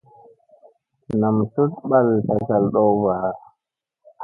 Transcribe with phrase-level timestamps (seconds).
[1.19, 3.13] Nam tuɗ ɓal tagal ɗowba.